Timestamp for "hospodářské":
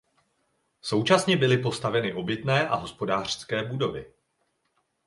2.75-3.63